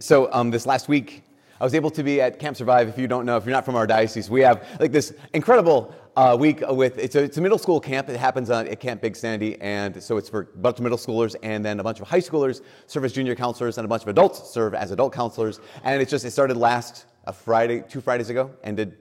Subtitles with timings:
[0.00, 1.24] So um, this last week,
[1.60, 2.88] I was able to be at Camp Survive.
[2.88, 5.92] If you don't know, if you're not from our diocese, we have like this incredible
[6.16, 8.08] uh, week with it's a, it's a middle school camp.
[8.08, 10.98] It happens on, at Camp Big Sandy, and so it's for a bunch of middle
[10.98, 14.02] schoolers, and then a bunch of high schoolers serve as junior counselors, and a bunch
[14.02, 15.58] of adults serve as adult counselors.
[15.82, 18.98] And it's just it started last a Friday, two Fridays ago, ended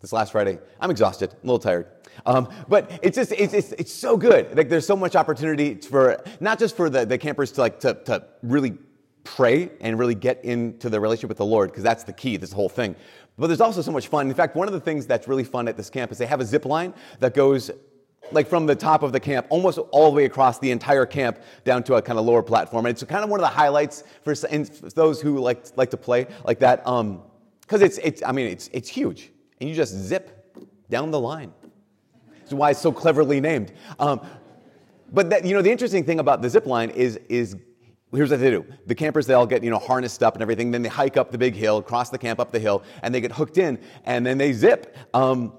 [0.00, 0.58] this last Friday.
[0.80, 1.86] I'm exhausted, a little tired.
[2.24, 4.56] Um, but it's just it's, it's, it's so good.
[4.56, 7.92] Like there's so much opportunity for not just for the, the campers to like to,
[8.04, 8.78] to really
[9.24, 12.52] pray and really get into the relationship with the Lord, because that's the key, this
[12.52, 12.94] whole thing.
[13.36, 14.28] But there's also so much fun.
[14.28, 16.40] In fact, one of the things that's really fun at this camp is they have
[16.40, 17.70] a zip line that goes
[18.32, 21.38] like from the top of the camp, almost all the way across the entire camp
[21.64, 22.86] down to a kind of lower platform.
[22.86, 26.26] And it's kind of one of the highlights for those who like, like to play
[26.44, 26.84] like that.
[26.84, 27.22] Because um,
[27.70, 29.30] it's, it's, I mean, it's, it's huge.
[29.60, 30.56] And you just zip
[30.88, 31.52] down the line.
[32.38, 33.72] That's why it's so cleverly named.
[33.98, 34.20] Um,
[35.12, 37.56] but that, you know, the interesting thing about the zip line is, is
[38.14, 38.64] here's what they do.
[38.86, 40.70] The campers, they all get, you know, harnessed up and everything.
[40.70, 43.20] Then they hike up the big hill, cross the camp up the hill, and they
[43.20, 44.96] get hooked in, and then they zip.
[45.12, 45.52] Um,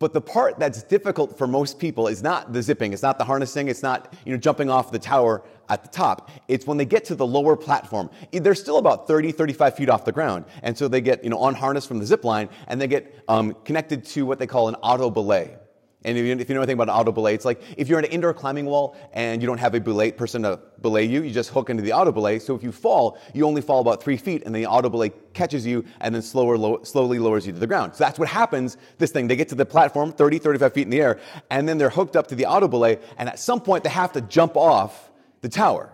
[0.00, 3.24] but the part that's difficult for most people is not the zipping, it's not the
[3.24, 6.30] harnessing, it's not, you know, jumping off the tower at the top.
[6.48, 8.10] It's when they get to the lower platform.
[8.32, 10.44] They're still about 30, 35 feet off the ground.
[10.62, 13.56] And so they get, you know, unharnessed from the zip line, and they get um,
[13.64, 15.56] connected to what they call an auto belay.
[16.04, 18.04] And if you, if you know anything about auto belay, it's like if you're in
[18.04, 21.30] an indoor climbing wall and you don't have a belay person to belay you, you
[21.30, 22.38] just hook into the auto belay.
[22.38, 25.66] So if you fall, you only fall about three feet, and the auto belay catches
[25.66, 27.94] you and then slower, low, slowly lowers you to the ground.
[27.94, 28.76] So that's what happens.
[28.98, 31.18] This thing, they get to the platform, 30, 35 feet in the air,
[31.50, 34.12] and then they're hooked up to the auto belay, and at some point they have
[34.12, 35.10] to jump off
[35.40, 35.90] the tower,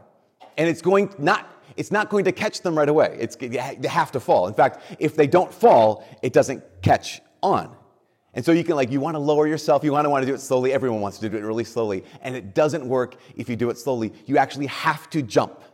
[0.59, 1.47] and it's going not.
[1.77, 3.17] It's not going to catch them right away.
[3.19, 4.49] It's, they have to fall.
[4.49, 7.75] In fact, if they don't fall, it doesn't catch on.
[8.35, 10.27] And so you can like, you want to lower yourself, you want to want to
[10.27, 10.73] do it slowly.
[10.73, 12.05] Everyone wants to do it really slowly.
[12.23, 14.13] And it doesn't work if you do it slowly.
[14.27, 15.61] You actually have to jump.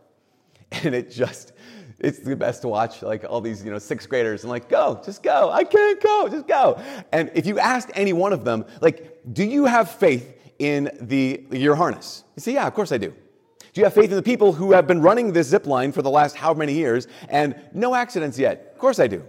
[0.83, 1.53] And it just,
[2.01, 5.01] it's the best to watch like all these, you know, sixth graders and like, go,
[5.05, 5.51] just go.
[5.51, 6.83] I can't go, just go.
[7.13, 11.45] And if you asked any one of them, like, do you have faith in the
[11.53, 12.25] your harness?
[12.35, 13.15] You say, yeah, of course I do.
[13.77, 16.03] Do you have faith in the people who have been running this zip line for
[16.03, 18.71] the last how many years and no accidents yet?
[18.73, 19.23] Of course I do.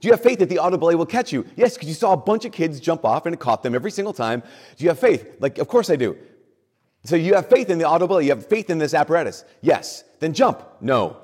[0.00, 1.44] Do you have faith that the auto belay will catch you?
[1.56, 3.90] Yes, because you saw a bunch of kids jump off and it caught them every
[3.90, 4.42] single time.
[4.76, 5.36] Do you have faith?
[5.40, 6.16] Like, of course I do.
[7.04, 8.24] So you have faith in the auto belay.
[8.24, 9.44] You have faith in this apparatus.
[9.60, 10.04] Yes.
[10.18, 10.62] Then jump.
[10.80, 11.18] No.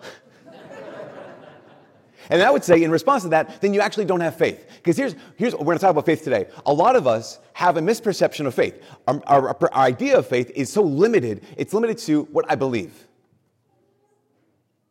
[2.30, 4.66] and I would say, in response to that, then you actually don't have faith.
[4.76, 6.46] Because here's, here's, we're going to talk about faith today.
[6.66, 8.82] A lot of us have a misperception of faith.
[9.08, 13.06] Our, our, our idea of faith is so limited, it's limited to what I believe.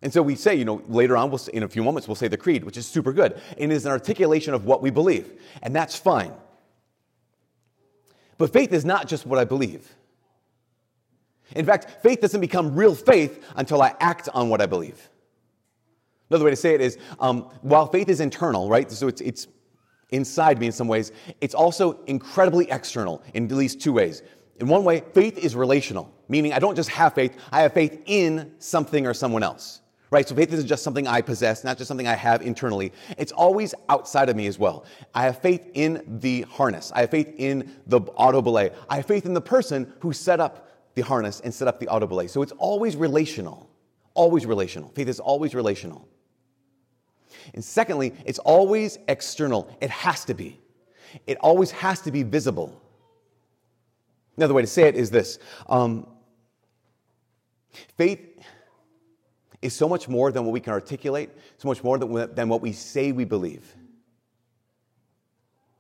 [0.06, 2.14] And so we say, you know, later on, we'll say, in a few moments, we'll
[2.14, 3.42] say the creed, which is super good.
[3.58, 5.42] And is an articulation of what we believe.
[5.64, 6.32] And that's fine.
[8.38, 9.92] But faith is not just what I believe.
[11.56, 15.10] In fact, faith doesn't become real faith until I act on what I believe.
[16.30, 18.92] Another way to say it is um, while faith is internal, right?
[18.92, 19.48] So it's, it's
[20.12, 24.22] inside me in some ways, it's also incredibly external in at least two ways.
[24.60, 28.04] In one way, faith is relational, meaning I don't just have faith, I have faith
[28.06, 29.82] in something or someone else.
[30.16, 30.26] Right?
[30.26, 32.94] So faith isn't just something I possess, not just something I have internally.
[33.18, 34.86] It's always outside of me as well.
[35.14, 36.90] I have faith in the harness.
[36.96, 38.72] I have faith in the auto belay.
[38.90, 41.90] I have faith in the person who set up the harness and set up the
[41.90, 42.28] auto belay.
[42.28, 43.70] So it's always relational.
[44.14, 44.88] Always relational.
[44.96, 46.08] Faith is always relational.
[47.54, 49.70] And secondly, it's always external.
[49.82, 50.62] It has to be.
[51.28, 52.82] It always has to be visible.
[54.38, 56.08] Another way to say it is this um,
[57.98, 58.22] faith
[59.66, 62.72] is so much more than what we can articulate, so much more than, what we
[62.72, 63.76] say we believe.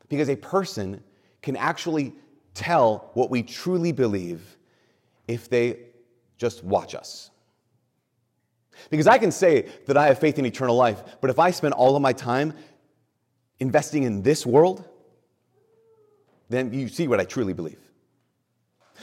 [0.09, 1.03] Because a person
[1.43, 2.13] can actually
[2.55, 4.57] tell what we truly believe
[5.27, 5.77] if they
[6.37, 7.29] just watch us.
[8.89, 11.75] Because I can say that I have faith in eternal life, but if I spend
[11.75, 12.53] all of my time
[13.59, 14.83] investing in this world,
[16.49, 17.79] then you see what I truly believe.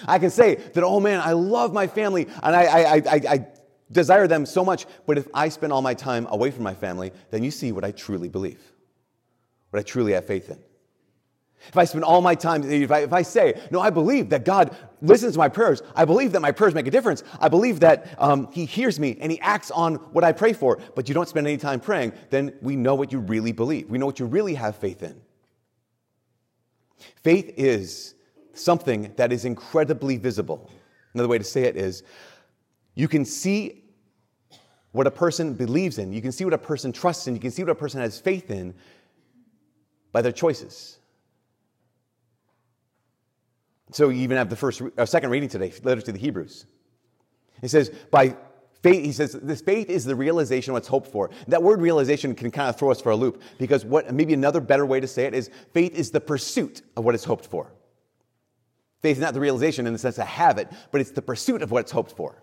[0.09, 3.47] I can say that, oh man, I love my family and I, I, I, I
[3.93, 7.13] desire them so much, but if I spend all my time away from my family,
[7.31, 8.61] then you see what I truly believe,
[9.71, 10.59] what I truly have faith in.
[11.69, 14.45] If I spend all my time, if I, if I say, no, I believe that
[14.45, 17.81] God listens to my prayers, I believe that my prayers make a difference, I believe
[17.81, 21.15] that um, He hears me and He acts on what I pray for, but you
[21.15, 23.89] don't spend any time praying, then we know what you really believe.
[23.89, 25.21] We know what you really have faith in.
[27.23, 28.17] Faith is
[28.55, 30.69] something that is incredibly visible.
[31.15, 32.03] Another way to say it is
[32.95, 33.82] you can see
[34.93, 36.13] what a person believes in.
[36.13, 37.35] You can see what a person trusts in.
[37.35, 38.75] You can see what a person has faith in
[40.13, 40.99] by their choices.
[43.91, 46.67] So you even have the first, uh, second reading today, letter to the Hebrews.
[47.63, 48.37] It says, by
[48.83, 51.31] Faith, he says, this faith is the realization of what's hoped for.
[51.47, 54.61] That word realization can kind of throw us for a loop because what maybe another
[54.61, 57.73] better way to say it is faith is the pursuit of what is hoped for.
[59.01, 61.63] Faith is not the realization in the sense to have it, but it's the pursuit
[61.63, 62.42] of what's hoped for.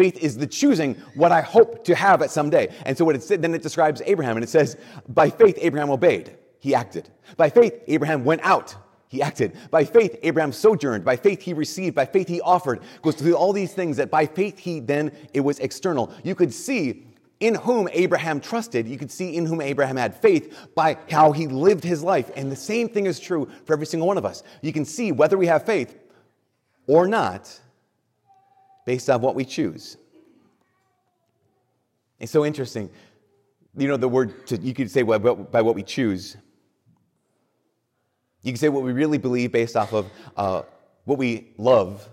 [0.00, 2.74] Faith is the choosing what I hope to have at some day.
[2.86, 5.90] And so what it said, then it describes Abraham and it says, by faith Abraham
[5.90, 6.38] obeyed.
[6.58, 7.10] He acted.
[7.36, 8.76] By faith Abraham went out
[9.10, 9.56] he acted.
[9.72, 11.04] By faith, Abraham sojourned.
[11.04, 11.96] By faith, he received.
[11.96, 12.80] By faith, he offered.
[13.02, 16.14] Goes through all these things that by faith, he then, it was external.
[16.22, 17.08] You could see
[17.40, 18.86] in whom Abraham trusted.
[18.86, 22.30] You could see in whom Abraham had faith by how he lived his life.
[22.36, 24.44] And the same thing is true for every single one of us.
[24.62, 25.98] You can see whether we have faith
[26.86, 27.60] or not
[28.90, 29.96] based on what we choose.
[32.18, 32.90] It's so interesting.
[33.76, 36.36] You know, the word, to, you could say by what we choose.
[38.42, 40.62] You can say what we really believe based off of uh,
[41.04, 42.08] what we love.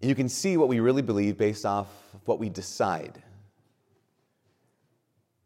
[0.00, 3.20] And you can see what we really believe based off of what we decide.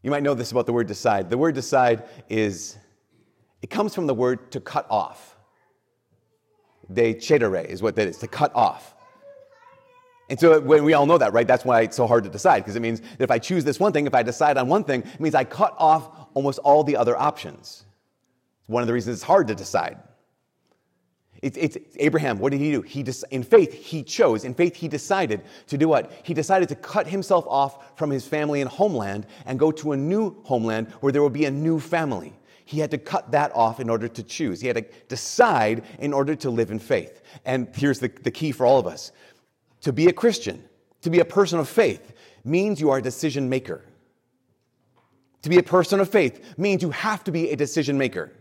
[0.03, 1.31] You might know this about the word decide.
[1.31, 2.77] The word decide is,
[3.63, 5.39] it comes from the word to cut off.
[6.93, 8.97] De cedere is what that is, to cut off.
[10.31, 11.47] And so we all know that, right?
[11.47, 13.81] That's why it's so hard to decide, because it means that if I choose this
[13.81, 16.85] one thing, if I decide on one thing, it means I cut off almost all
[16.85, 17.85] the other options
[18.61, 19.99] It's one of the reasons it's hard to decide.
[21.43, 22.83] It's, it's, Abraham, what did he do?
[22.83, 24.45] He in faith, he chose.
[24.45, 26.13] In faith, he decided to do what?
[26.23, 29.97] He decided to cut himself off from his family and homeland and go to a
[29.97, 32.35] new homeland where there would be a new family.
[32.67, 34.61] He had to cut that off in order to choose.
[34.61, 37.21] He had to decide in order to live in faith.
[37.45, 39.11] And here's the, the key for all of us
[39.83, 40.65] to be a Christian,
[41.03, 42.13] to be a person of faith,
[42.45, 43.85] means you are a decision maker.
[45.43, 48.33] To be a person of faith means you have to be a decision maker.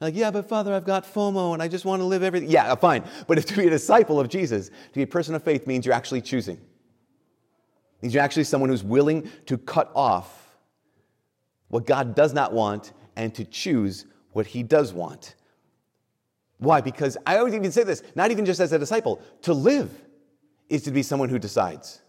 [0.00, 2.48] Like, yeah, but Father, I've got FOMO and I just want to live everything.
[2.48, 3.04] Yeah, uh, fine.
[3.26, 5.84] But if to be a disciple of Jesus, to be a person of faith means
[5.84, 6.58] you're actually choosing.
[8.00, 10.56] Means you're actually someone who's willing to cut off
[11.68, 15.34] what God does not want and to choose what he does want.
[16.58, 16.80] Why?
[16.80, 19.90] Because I always even say this, not even just as a disciple, to live
[20.70, 22.00] is to be someone who decides.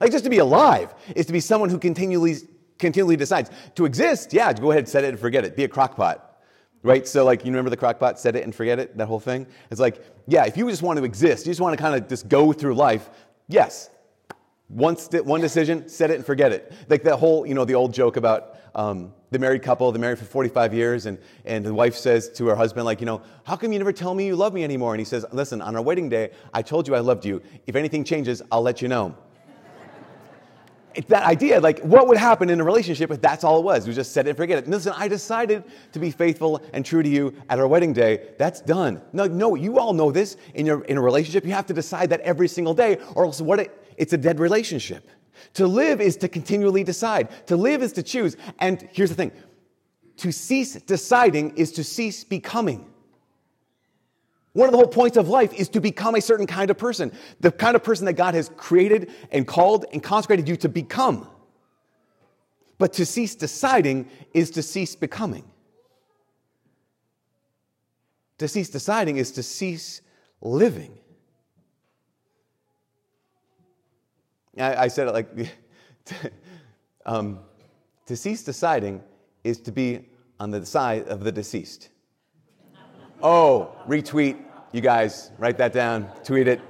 [0.00, 2.36] Like just to be alive is to be someone who continually
[2.78, 3.50] continually decides.
[3.74, 5.56] To exist, yeah, go ahead, set it and forget it.
[5.56, 6.20] Be a crockpot.
[6.84, 7.08] Right?
[7.08, 9.48] So, like, you remember the crockpot, set it and forget it, that whole thing?
[9.70, 12.08] It's like, yeah, if you just want to exist, you just want to kind of
[12.08, 13.10] just go through life,
[13.48, 13.90] yes.
[14.68, 16.72] One, st- one decision, set it and forget it.
[16.88, 20.18] Like that whole, you know, the old joke about um, the married couple, they're married
[20.18, 23.56] for 45 years, and, and the wife says to her husband, like, you know, how
[23.56, 24.94] come you never tell me you love me anymore?
[24.94, 27.42] And he says, listen, on our wedding day, I told you I loved you.
[27.66, 29.16] If anything changes, I'll let you know
[30.98, 33.86] it's that idea, like what would happen in a relationship if that's all it was?
[33.86, 34.68] We just said it and forget it.
[34.68, 35.62] Listen, I decided
[35.92, 38.30] to be faithful and true to you at our wedding day.
[38.36, 39.00] That's done.
[39.12, 41.44] No, no, you all know this in your in a relationship.
[41.44, 44.40] You have to decide that every single day, or else what it, it's a dead
[44.40, 45.08] relationship.
[45.54, 47.28] To live is to continually decide.
[47.46, 48.36] To live is to choose.
[48.58, 49.32] And here's the thing:
[50.18, 52.86] to cease deciding is to cease becoming.
[54.52, 57.12] One of the whole points of life is to become a certain kind of person,
[57.38, 61.28] the kind of person that God has created and called and consecrated you to become.
[62.78, 65.44] But to cease deciding is to cease becoming.
[68.38, 70.00] To cease deciding is to cease
[70.40, 70.98] living.
[74.60, 75.28] I, said it like
[77.06, 77.40] um,
[78.06, 79.02] to cease deciding
[79.44, 80.06] is to be
[80.40, 81.90] on the side of the deceased.
[83.22, 84.36] Oh, retweet,
[84.72, 86.60] you guys, write that down, tweet it.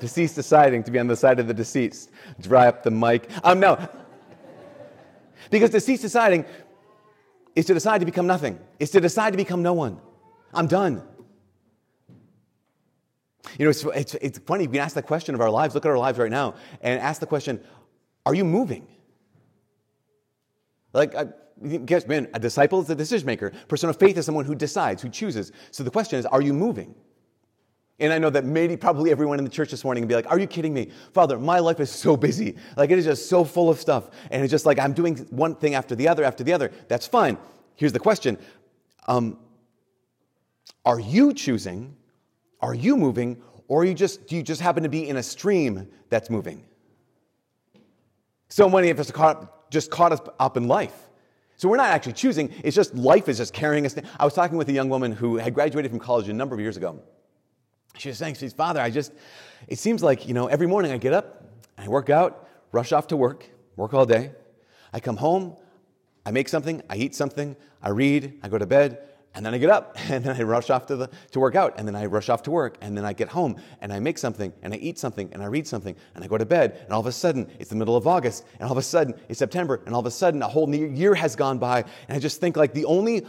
[0.00, 2.10] Deceased deciding to be on the side of the deceased.
[2.40, 3.30] Dry up the mic.
[3.42, 3.88] Um, no.
[5.50, 6.44] Because deceased deciding
[7.54, 10.00] is to decide to become nothing, is to decide to become no one.
[10.52, 11.02] I'm done.
[13.58, 15.84] You know, it's, it's, it's funny, we can ask the question of our lives, look
[15.84, 17.62] at our lives right now, and ask the question
[18.26, 18.86] are you moving?
[20.94, 21.26] Like, I,
[21.84, 23.52] guess, man, a disciple is a decision maker.
[23.68, 25.52] Person of faith is someone who decides, who chooses.
[25.70, 26.94] So the question is, are you moving?
[28.00, 30.28] And I know that maybe probably everyone in the church this morning will be like,
[30.28, 30.90] Are you kidding me?
[31.12, 32.56] Father, my life is so busy.
[32.76, 34.10] Like it is just so full of stuff.
[34.30, 36.72] And it's just like I'm doing one thing after the other after the other.
[36.88, 37.38] That's fine.
[37.76, 38.36] Here's the question
[39.06, 39.38] um,
[40.84, 41.96] Are you choosing?
[42.60, 43.42] Are you moving?
[43.68, 46.64] Or you just, do you just happen to be in a stream that's moving?
[48.48, 50.94] So many of us are caught, just caught us up in life.
[51.56, 53.96] So we're not actually choosing, it's just life is just carrying us.
[54.18, 56.60] I was talking with a young woman who had graduated from college a number of
[56.60, 57.00] years ago.
[57.96, 59.12] She was saying, she's, Father, I just,
[59.68, 61.44] it seems like, you know, every morning I get up,
[61.78, 64.32] I work out, rush off to work, work all day.
[64.92, 65.56] I come home,
[66.26, 68.98] I make something, I eat something, I read, I go to bed,
[69.34, 71.74] And then I get up and then I rush off to, the, to work out
[71.76, 74.18] and then I rush off to work and then I get home and I make
[74.18, 76.92] something and I eat something and I read something and I go to bed and
[76.92, 79.38] all of a sudden it's the middle of August and all of a sudden it's
[79.38, 82.40] September and all of a sudden a whole year has gone by and I just
[82.40, 83.26] think like the only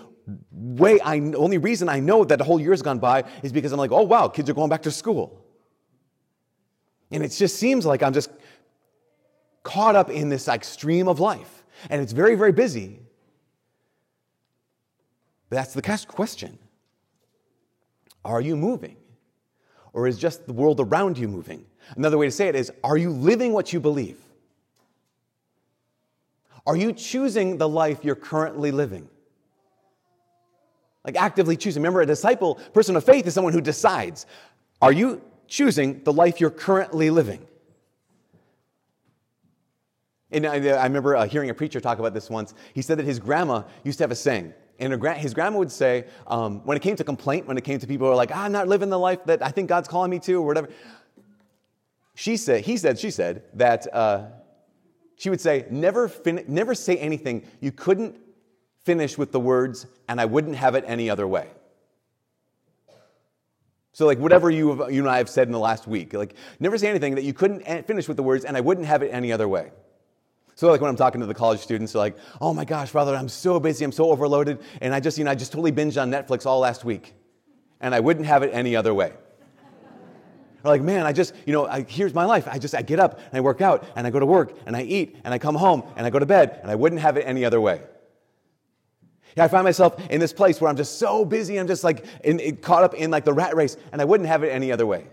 [0.51, 3.71] way I, only reason I know that the whole year has gone by is because
[3.71, 5.41] I'm like, oh wow, kids are going back to school.
[7.11, 8.31] And it just seems like I'm just
[9.63, 11.63] caught up in this like stream of life.
[11.89, 12.99] And it's very, very busy.
[15.49, 16.57] That's the question.
[18.23, 18.97] Are you moving?
[19.93, 21.65] Or is just the world around you moving?
[21.95, 24.17] Another way to say it is Are you living what you believe?
[26.67, 29.07] Are you choosing the life you're currently living?
[31.03, 31.83] Like actively choosing.
[31.83, 34.25] Remember, a disciple, person of faith, is someone who decides.
[34.81, 37.45] Are you choosing the life you're currently living?
[40.31, 42.55] And I, remember uh, hearing a preacher talk about this once.
[42.73, 44.53] He said that his grandma used to have a saying.
[44.79, 47.87] And his grandma would say, um, when it came to complaint, when it came to
[47.87, 50.11] people who are like, ah, I'm not living the life that I think God's calling
[50.11, 50.69] me to, or whatever,
[52.13, 54.27] she said, he said, she said that uh,
[55.17, 58.17] she would say, never, fin- never say anything you couldn't
[58.83, 61.49] finish with the words, and I wouldn't have it any other way.
[63.93, 66.35] So, like, whatever you, have, you and I have said in the last week, like,
[66.59, 69.07] never say anything that you couldn't finish with the words, and I wouldn't have it
[69.07, 69.71] any other way.
[70.55, 73.15] So like when I'm talking to the college students, they're like, "Oh my gosh, brother,
[73.15, 76.01] I'm so busy, I'm so overloaded, and I just, you know, I just totally binged
[76.01, 77.13] on Netflix all last week,
[77.81, 79.13] and I wouldn't have it any other way."
[80.65, 82.47] Or like, man, I just, you know, I, here's my life.
[82.49, 84.75] I just, I get up and I work out and I go to work and
[84.75, 87.17] I eat and I come home and I go to bed and I wouldn't have
[87.17, 87.81] it any other way.
[89.37, 91.59] Yeah, I find myself in this place where I'm just so busy.
[91.59, 94.27] I'm just like in, in, caught up in like the rat race and I wouldn't
[94.27, 95.05] have it any other way.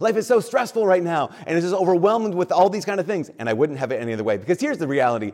[0.00, 3.06] Life is so stressful right now, and it's just overwhelmed with all these kind of
[3.06, 4.36] things, and I wouldn't have it any other way.
[4.36, 5.32] Because here's the reality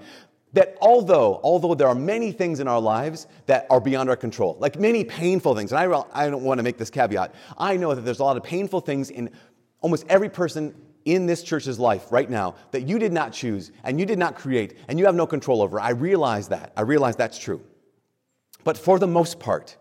[0.53, 4.57] that although, although there are many things in our lives that are beyond our control,
[4.61, 7.95] like many painful things, and I, I don't want to make this caveat, I know
[7.95, 9.31] that there's a lot of painful things in
[9.81, 13.99] almost every person in this church's life right now that you did not choose and
[13.99, 15.81] you did not create and you have no control over.
[15.81, 16.73] I realize that.
[16.77, 17.61] I realize that's true.
[18.63, 19.77] But for the most part,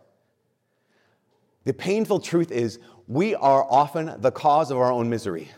[1.64, 2.80] the painful truth is
[3.12, 5.50] we are often the cause of our own misery.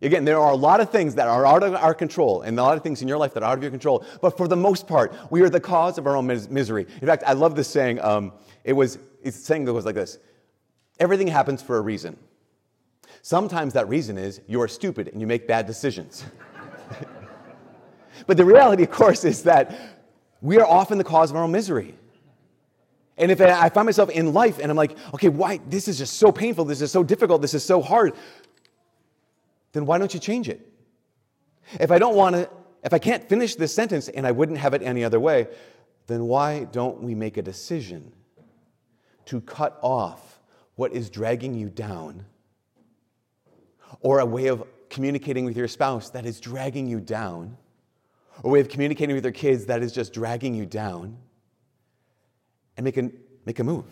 [0.00, 2.62] Again, there are a lot of things that are out of our control, and a
[2.62, 4.04] lot of things in your life that are out of your control.
[4.20, 6.86] But for the most part, we are the cause of our own mis- misery.
[7.00, 8.00] In fact, I love this saying.
[8.00, 10.18] Um, it was it's saying that was like this:
[11.00, 12.16] Everything happens for a reason.
[13.22, 16.24] Sometimes that reason is you are stupid and you make bad decisions.
[18.28, 19.98] but the reality, of course, is that
[20.40, 21.96] we are often the cause of our own misery.
[23.16, 25.60] And if I find myself in life and I'm like, okay, why?
[25.68, 26.64] This is just so painful.
[26.64, 27.42] This is so difficult.
[27.42, 28.14] This is so hard.
[29.72, 30.68] Then why don't you change it?
[31.78, 32.50] If I don't want to,
[32.82, 35.48] if I can't finish this sentence and I wouldn't have it any other way,
[36.06, 38.12] then why don't we make a decision
[39.26, 40.40] to cut off
[40.74, 42.26] what is dragging you down
[44.00, 47.56] or a way of communicating with your spouse that is dragging you down
[48.42, 51.16] or a way of communicating with your kids that is just dragging you down?
[52.76, 53.10] And make a,
[53.44, 53.86] make a move.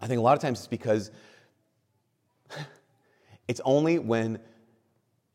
[0.00, 1.10] I think a lot of times it's because
[3.48, 4.40] it's only when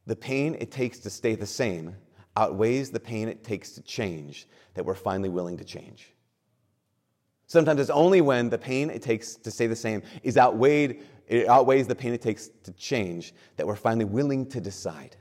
[0.05, 1.95] the pain it takes to stay the same
[2.35, 6.13] outweighs the pain it takes to change that we're finally willing to change.
[7.47, 11.47] Sometimes it's only when the pain it takes to stay the same is outweighed, it
[11.47, 15.15] outweighs the pain it takes to change that we're finally willing to decide.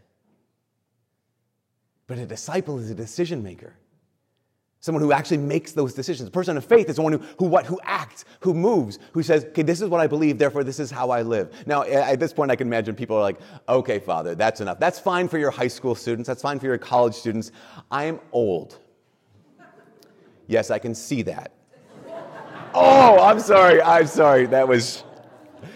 [2.07, 3.75] But a disciple is a decision maker.
[4.87, 6.29] Someone who actually makes those decisions.
[6.29, 9.45] A person of faith is someone who, who what, who acts, who moves, who says,
[9.47, 11.53] okay, this is what I believe, therefore this is how I live.
[11.67, 14.79] Now, at this point, I can imagine people are like, okay, Father, that's enough.
[14.79, 16.29] That's fine for your high school students.
[16.29, 17.51] That's fine for your college students.
[17.91, 18.79] I'm old.
[20.47, 21.51] Yes, I can see that.
[22.73, 23.83] oh, I'm sorry.
[23.83, 24.47] I'm sorry.
[24.47, 25.03] That was,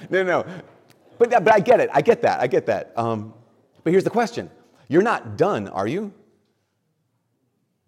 [0.09, 0.47] no, no.
[1.19, 1.91] But, but I get it.
[1.93, 2.41] I get that.
[2.41, 2.93] I get that.
[2.97, 3.35] Um,
[3.83, 4.49] but here's the question
[4.87, 6.13] You're not done, are you?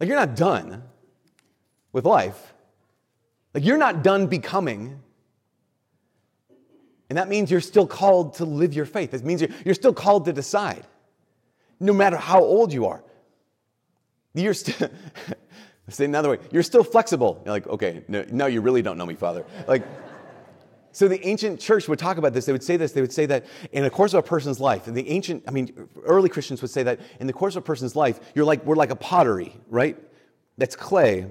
[0.01, 0.83] Like, you're not done
[1.93, 2.53] with life.
[3.55, 5.01] Like you're not done becoming.
[7.09, 9.13] And that means you're still called to live your faith.
[9.13, 10.87] It means you're, still called to decide,
[11.79, 13.05] no matter how old you are.
[14.33, 14.89] You're still,
[15.91, 17.43] say another way, you're still flexible.
[17.45, 19.45] You're like, okay, no, no, you really don't know me, Father.
[19.69, 19.87] Like,
[20.93, 22.47] so the ancient church would talk about this.
[22.47, 22.93] They would say this.
[22.93, 25.51] They would say that in the course of a person's life, and the ancient, I
[25.51, 28.65] mean, early Christians would say that in the course of a person's life, you're like,
[28.65, 29.99] we're like a pottery, right?
[30.57, 31.27] That's clay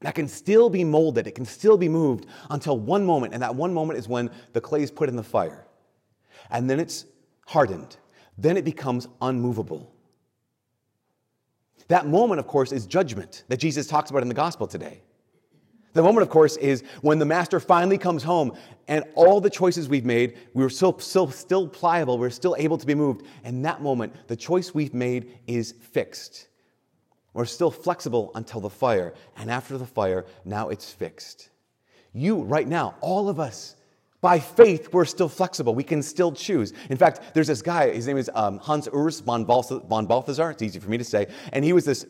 [0.00, 3.54] that can still be molded, it can still be moved until one moment, and that
[3.54, 5.66] one moment is when the clay is put in the fire.
[6.50, 7.06] And then it's
[7.46, 7.96] hardened.
[8.38, 9.92] Then it becomes unmovable.
[11.88, 15.02] That moment, of course, is judgment that Jesus talks about in the gospel today.
[15.92, 18.52] The moment, of course, is when the master finally comes home
[18.86, 22.78] and all the choices we've made, we were still, still, still pliable, we're still able
[22.78, 23.26] to be moved.
[23.42, 26.46] And that moment, the choice we've made is fixed.
[27.32, 29.14] We're still flexible until the fire.
[29.36, 31.50] And after the fire, now it's fixed.
[32.12, 33.76] You, right now, all of us,
[34.20, 35.74] by faith, we're still flexible.
[35.74, 36.72] We can still choose.
[36.90, 39.44] In fact, there's this guy, his name is um, Hans Urs von,
[40.06, 40.50] Balthasar.
[40.50, 41.28] It's easy for me to say.
[41.52, 42.04] And he was this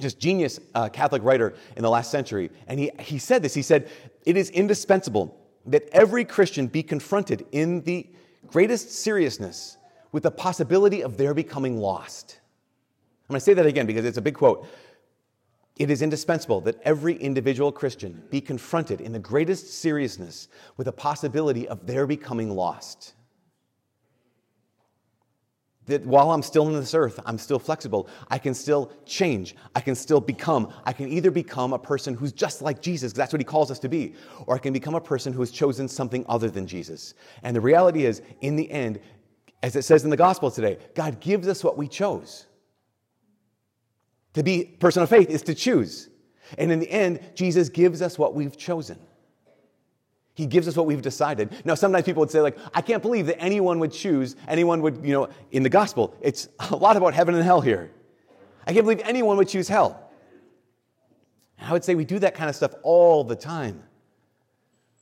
[0.00, 2.50] just genius uh, Catholic writer in the last century.
[2.66, 3.88] And he, he said this he said,
[4.26, 8.06] It is indispensable that every Christian be confronted in the
[8.46, 9.76] greatest seriousness
[10.12, 12.37] with the possibility of their becoming lost.
[13.28, 14.66] I'm going to say that again because it's a big quote.
[15.76, 20.92] It is indispensable that every individual Christian be confronted in the greatest seriousness with the
[20.92, 23.14] possibility of their becoming lost
[25.88, 28.08] that while I'm still on this earth, I'm still flexible.
[28.30, 29.56] I can still change.
[29.74, 30.72] I can still become.
[30.84, 33.70] I can either become a person who's just like Jesus, because that's what he calls
[33.70, 34.14] us to be,
[34.46, 37.14] or I can become a person who has chosen something other than Jesus.
[37.42, 39.00] And the reality is, in the end,
[39.62, 42.46] as it says in the gospel today, God gives us what we chose.
[44.34, 46.08] To be person of faith is to choose.
[46.56, 48.98] And in the end, Jesus gives us what we've chosen.
[50.34, 51.52] He gives us what we've decided.
[51.64, 55.04] Now, sometimes people would say, like, I can't believe that anyone would choose, anyone would,
[55.04, 57.90] you know, in the gospel, it's a lot about heaven and hell here.
[58.66, 60.10] I can't believe anyone would choose hell.
[61.58, 63.82] And I would say we do that kind of stuff all the time.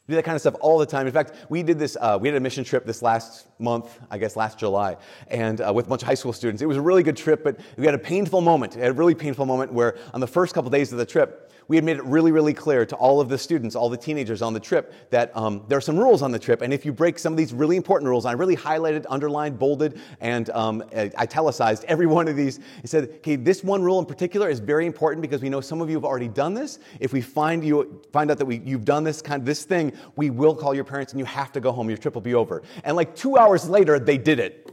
[0.06, 1.06] We do that kind of stuff all the time.
[1.06, 4.18] In fact, we did this, uh, we had a mission trip this last month, I
[4.18, 4.96] guess last July,
[5.28, 6.62] and uh, with a bunch of high school students.
[6.62, 9.46] It was a really good trip, but we had a painful moment, a really painful
[9.46, 12.32] moment where on the first couple days of the trip, we had made it really,
[12.32, 15.64] really clear to all of the students, all the teenagers on the trip, that um,
[15.68, 16.62] there are some rules on the trip.
[16.62, 20.00] And if you break some of these really important rules, I really highlighted, underlined, bolded,
[20.20, 22.60] and um, italicized every one of these.
[22.84, 25.80] It said, okay, this one rule in particular is very important because we know some
[25.80, 26.78] of you have already done this.
[27.00, 29.92] If we find you find out that we, you've done this kind of this thing,
[30.14, 31.88] we will call your parents and you have to go home.
[31.88, 32.62] Your trip will be over.
[32.84, 34.72] And like two hours later, they did it.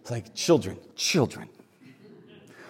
[0.00, 1.48] It's like, children, children,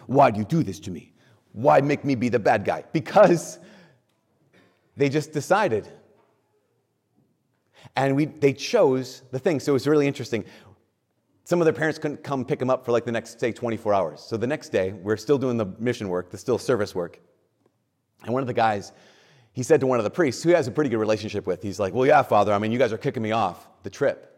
[0.07, 1.13] why do you do this to me?
[1.53, 2.85] Why make me be the bad guy?
[2.93, 3.59] Because
[4.97, 5.89] they just decided.
[7.95, 9.61] And we, they chose the thing.
[9.61, 10.45] So it was really interesting.
[11.45, 13.95] Some of their parents couldn't come pick them up for like the next, say, 24
[13.95, 14.21] hours.
[14.21, 17.21] So the next day, we're still doing the mission work, the still service work.
[18.25, 18.93] And one of the guys,
[19.53, 21.63] he said to one of the priests, who he has a pretty good relationship with,
[21.63, 24.36] he's like, Well, yeah, Father, I mean, you guys are kicking me off the trip.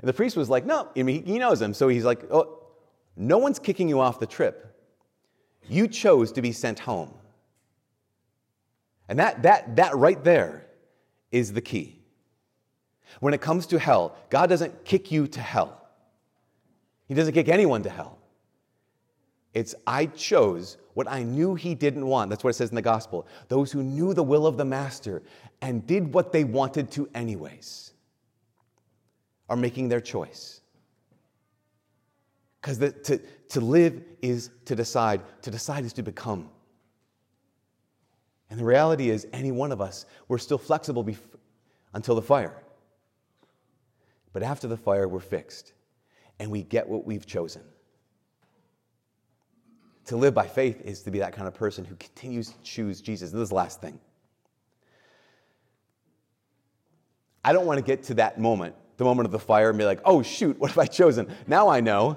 [0.00, 1.74] And the priest was like, No, I mean, he knows him.
[1.74, 2.60] So he's like, Oh,
[3.16, 4.68] no one's kicking you off the trip.
[5.68, 7.12] You chose to be sent home.
[9.08, 10.66] And that, that, that right there
[11.30, 12.00] is the key.
[13.20, 15.86] When it comes to hell, God doesn't kick you to hell.
[17.06, 18.18] He doesn't kick anyone to hell.
[19.54, 22.30] It's I chose what I knew he didn't want.
[22.30, 23.26] That's what it says in the gospel.
[23.48, 25.22] Those who knew the will of the master
[25.60, 27.91] and did what they wanted to, anyways,
[29.48, 30.60] are making their choice.
[32.60, 36.48] Because to, to live is to decide, to decide is to become.
[38.50, 41.18] And the reality is, any one of us, we're still flexible bef-
[41.94, 42.62] until the fire.
[44.32, 45.72] But after the fire, we're fixed
[46.38, 47.62] and we get what we've chosen.
[50.06, 53.00] To live by faith is to be that kind of person who continues to choose
[53.00, 53.32] Jesus.
[53.32, 53.98] And this is the last thing.
[57.44, 59.84] I don't want to get to that moment, the moment of the fire, and be
[59.84, 61.32] like, oh, shoot, what have I chosen?
[61.46, 62.16] Now I know.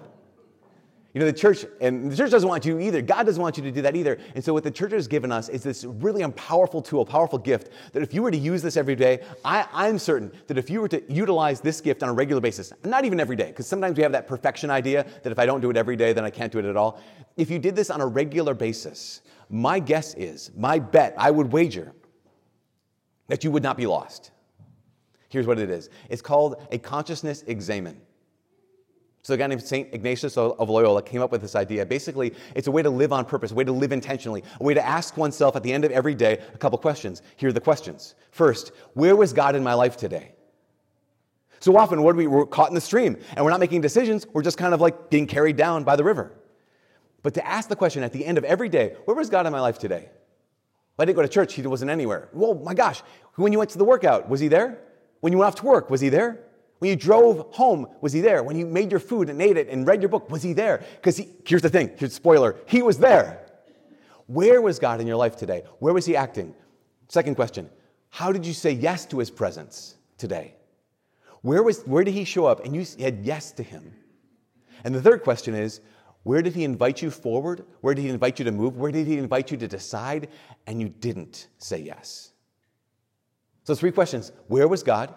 [1.13, 3.01] You know, the church, and the church doesn't want you either.
[3.01, 4.19] God doesn't want you to do that either.
[4.35, 7.39] And so, what the church has given us is this really um, powerful tool, powerful
[7.39, 10.69] gift that if you were to use this every day, I, I'm certain that if
[10.69, 13.65] you were to utilize this gift on a regular basis, not even every day, because
[13.65, 16.25] sometimes we have that perfection idea that if I don't do it every day, then
[16.25, 17.01] I can't do it at all.
[17.37, 21.49] If you did this on a regular basis, my guess is, my bet, I would
[21.49, 21.93] wager
[23.29, 24.31] that you would not be lost.
[25.35, 27.99] Here's what it is it's called a consciousness examen.
[29.21, 29.93] So a guy named St.
[29.93, 31.85] Ignatius of Loyola came up with this idea.
[31.85, 34.73] Basically, it's a way to live on purpose, a way to live intentionally, a way
[34.73, 37.21] to ask oneself at the end of every day a couple questions.
[37.35, 38.15] Here are the questions.
[38.31, 40.31] First, where was God in my life today?
[41.59, 44.41] So often, what we, we're caught in the stream and we're not making decisions, we're
[44.41, 46.31] just kind of like being carried down by the river.
[47.23, 49.51] But to ask the question at the end of every day, where was God in
[49.51, 50.07] my life today?
[50.95, 52.29] Well, I didn't go to church, he wasn't anywhere.
[52.31, 53.01] Well, my gosh,
[53.33, 54.84] when you went to the workout, was he there?
[55.25, 56.37] When you went off to work, was he there?
[56.77, 58.43] When you drove home, was he there?
[58.43, 60.83] When you made your food and ate it and read your book, was he there?
[60.97, 63.43] Because here's the thing, here's the spoiler, he was there.
[64.27, 65.63] Where was God in your life today?
[65.79, 66.53] Where was he acting?
[67.07, 67.71] Second question,
[68.11, 70.53] how did you say yes to his presence today?
[71.41, 73.95] Where, was, where did he show up and you said yes to him?
[74.83, 75.81] And the third question is,
[76.21, 77.65] Where did He invite you forward?
[77.81, 78.77] Where did He invite you to move?
[78.77, 80.27] Where did He invite you to decide?
[80.67, 82.33] And you didn't say yes.
[83.65, 85.13] So, three questions Where was God?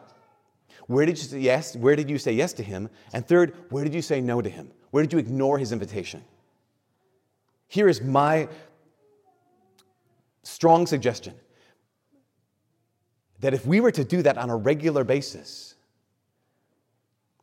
[0.87, 1.77] Where did you say yes?
[1.77, 2.89] Where did you say yes to Him?
[3.13, 4.73] And third, where did you say no to Him?
[4.91, 6.25] Where did you ignore His invitation?
[7.69, 8.49] Here is my
[10.43, 11.35] strong suggestion
[13.41, 15.75] that if we were to do that on a regular basis,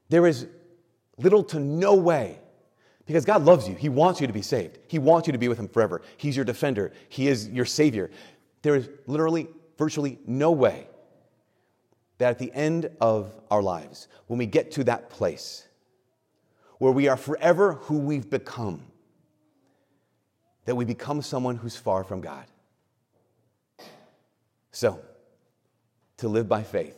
[0.10, 0.48] there is
[1.18, 2.40] little to no way,
[3.06, 3.76] because God loves you.
[3.76, 4.80] He wants you to be saved.
[4.88, 6.02] He wants you to be with Him forever.
[6.18, 8.10] He's your defender, He is your Savior.
[8.64, 10.88] There is literally, virtually no way
[12.18, 15.68] that at the end of our lives, when we get to that place
[16.78, 18.84] where we are forever who we've become,
[20.66, 22.46] that we become someone who's far from God.
[24.72, 25.00] So,
[26.18, 26.98] to live by faith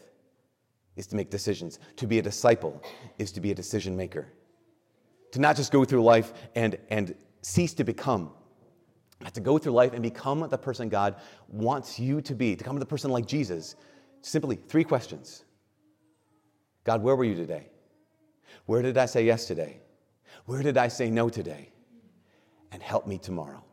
[0.95, 1.79] is to make decisions.
[1.97, 2.81] To be a disciple
[3.17, 4.27] is to be a decision maker.
[5.33, 8.31] To not just go through life and, and cease to become,
[9.19, 11.15] but to go through life and become the person God
[11.47, 13.75] wants you to be, to become the person like Jesus.
[14.27, 15.45] Simply three questions
[16.83, 17.69] God, where were you today?
[18.65, 19.79] Where did I say yes today?
[20.45, 21.71] Where did I say no today?
[22.73, 23.63] And help me tomorrow.